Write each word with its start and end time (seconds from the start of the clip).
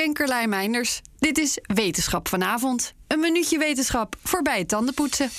Ben 0.00 0.48
Meinders. 0.48 1.00
Dit 1.18 1.38
is 1.38 1.58
Wetenschap 1.62 2.28
vanavond. 2.28 2.94
Een 3.06 3.20
minuutje 3.20 3.58
wetenschap 3.58 4.16
voorbij 4.22 4.64
tandenpoetsen. 4.64 5.30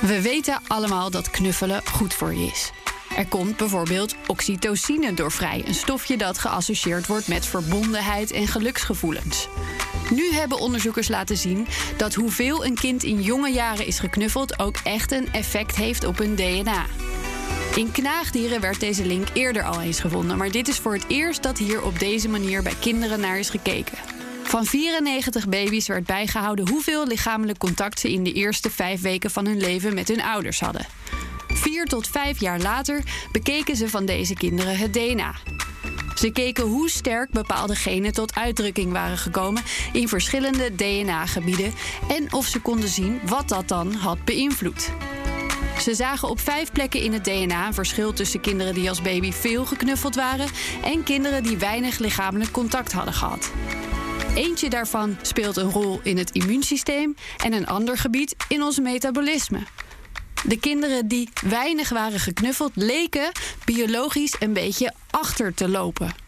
We 0.00 0.20
weten 0.22 0.60
allemaal 0.66 1.10
dat 1.10 1.30
knuffelen 1.30 1.86
goed 1.86 2.14
voor 2.14 2.34
je 2.34 2.46
is. 2.46 2.70
Er 3.16 3.26
komt 3.26 3.56
bijvoorbeeld 3.56 4.14
oxytocine 4.26 5.14
door 5.14 5.32
vrij, 5.32 5.62
een 5.66 5.74
stofje 5.74 6.16
dat 6.16 6.38
geassocieerd 6.38 7.06
wordt 7.06 7.28
met 7.28 7.46
verbondenheid 7.46 8.30
en 8.30 8.46
geluksgevoelens. 8.46 9.48
Nu 10.10 10.32
hebben 10.32 10.58
onderzoekers 10.58 11.08
laten 11.08 11.36
zien 11.36 11.66
dat 11.96 12.14
hoeveel 12.14 12.64
een 12.64 12.74
kind 12.74 13.02
in 13.02 13.20
jonge 13.20 13.50
jaren 13.50 13.86
is 13.86 13.98
geknuffeld 13.98 14.58
ook 14.58 14.76
echt 14.84 15.12
een 15.12 15.32
effect 15.32 15.76
heeft 15.76 16.04
op 16.04 16.18
hun 16.18 16.34
DNA. 16.34 16.86
In 17.74 17.90
knaagdieren 17.92 18.60
werd 18.60 18.80
deze 18.80 19.06
link 19.06 19.28
eerder 19.32 19.62
al 19.62 19.80
eens 19.80 20.00
gevonden, 20.00 20.36
maar 20.36 20.50
dit 20.50 20.68
is 20.68 20.78
voor 20.78 20.92
het 20.92 21.04
eerst 21.08 21.42
dat 21.42 21.58
hier 21.58 21.82
op 21.82 21.98
deze 21.98 22.28
manier 22.28 22.62
bij 22.62 22.74
kinderen 22.80 23.20
naar 23.20 23.38
is 23.38 23.50
gekeken. 23.50 23.98
Van 24.42 24.64
94 24.64 25.48
baby's 25.48 25.86
werd 25.86 26.06
bijgehouden 26.06 26.68
hoeveel 26.68 27.06
lichamelijk 27.06 27.58
contact 27.58 28.00
ze 28.00 28.12
in 28.12 28.24
de 28.24 28.32
eerste 28.32 28.70
vijf 28.70 29.00
weken 29.00 29.30
van 29.30 29.46
hun 29.46 29.60
leven 29.60 29.94
met 29.94 30.08
hun 30.08 30.22
ouders 30.22 30.60
hadden. 30.60 30.86
Vier 31.48 31.84
tot 31.84 32.08
vijf 32.08 32.40
jaar 32.40 32.60
later 32.60 33.02
bekeken 33.32 33.76
ze 33.76 33.88
van 33.88 34.04
deze 34.04 34.34
kinderen 34.34 34.78
het 34.78 34.92
DNA. 34.92 35.34
Ze 36.14 36.30
keken 36.30 36.64
hoe 36.64 36.90
sterk 36.90 37.30
bepaalde 37.30 37.74
genen 37.74 38.12
tot 38.12 38.34
uitdrukking 38.34 38.92
waren 38.92 39.18
gekomen 39.18 39.62
in 39.92 40.08
verschillende 40.08 40.74
DNA-gebieden 40.74 41.72
en 42.08 42.32
of 42.32 42.46
ze 42.46 42.60
konden 42.60 42.88
zien 42.88 43.20
wat 43.26 43.48
dat 43.48 43.68
dan 43.68 43.92
had 43.92 44.24
beïnvloed. 44.24 44.90
Ze 45.80 45.94
zagen 45.94 46.28
op 46.28 46.40
vijf 46.40 46.72
plekken 46.72 47.00
in 47.00 47.12
het 47.12 47.24
DNA 47.24 47.66
een 47.66 47.74
verschil 47.74 48.12
tussen 48.12 48.40
kinderen 48.40 48.74
die 48.74 48.88
als 48.88 49.02
baby 49.02 49.32
veel 49.32 49.64
geknuffeld 49.64 50.14
waren 50.14 50.48
en 50.84 51.02
kinderen 51.02 51.42
die 51.42 51.56
weinig 51.56 51.98
lichamelijk 51.98 52.50
contact 52.50 52.92
hadden 52.92 53.14
gehad. 53.14 53.50
Eentje 54.34 54.70
daarvan 54.70 55.16
speelt 55.22 55.56
een 55.56 55.70
rol 55.70 56.00
in 56.02 56.18
het 56.18 56.30
immuunsysteem 56.30 57.14
en 57.44 57.52
een 57.52 57.66
ander 57.66 57.98
gebied 57.98 58.36
in 58.48 58.62
ons 58.62 58.80
metabolisme. 58.80 59.58
De 60.44 60.58
kinderen 60.58 61.08
die 61.08 61.28
weinig 61.44 61.88
waren 61.88 62.20
geknuffeld 62.20 62.72
leken 62.74 63.30
biologisch 63.64 64.36
een 64.38 64.52
beetje 64.52 64.92
achter 65.10 65.54
te 65.54 65.68
lopen. 65.68 66.21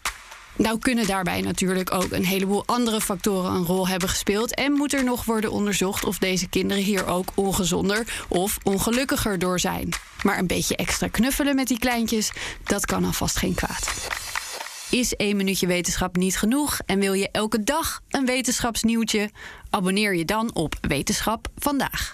Nou 0.57 0.79
kunnen 0.79 1.07
daarbij 1.07 1.41
natuurlijk 1.41 1.93
ook 1.93 2.11
een 2.11 2.25
heleboel 2.25 2.63
andere 2.65 3.01
factoren 3.01 3.51
een 3.51 3.65
rol 3.65 3.87
hebben 3.87 4.09
gespeeld 4.09 4.55
en 4.55 4.71
moet 4.71 4.93
er 4.93 5.03
nog 5.03 5.25
worden 5.25 5.51
onderzocht 5.51 6.05
of 6.05 6.17
deze 6.17 6.49
kinderen 6.49 6.83
hier 6.83 7.05
ook 7.05 7.31
ongezonder 7.35 8.25
of 8.27 8.57
ongelukkiger 8.63 9.39
door 9.39 9.59
zijn. 9.59 9.89
Maar 10.23 10.37
een 10.37 10.47
beetje 10.47 10.75
extra 10.75 11.07
knuffelen 11.07 11.55
met 11.55 11.67
die 11.67 11.79
kleintjes, 11.79 12.31
dat 12.63 12.85
kan 12.85 13.05
alvast 13.05 13.37
geen 13.37 13.53
kwaad. 13.53 14.09
Is 14.89 15.13
één 15.15 15.37
minuutje 15.37 15.67
wetenschap 15.67 16.15
niet 16.15 16.37
genoeg 16.37 16.79
en 16.85 16.99
wil 16.99 17.13
je 17.13 17.29
elke 17.31 17.63
dag 17.63 18.01
een 18.09 18.25
wetenschapsnieuwtje? 18.25 19.29
Abonneer 19.69 20.15
je 20.15 20.25
dan 20.25 20.53
op 20.53 20.75
Wetenschap 20.81 21.47
vandaag. 21.57 22.13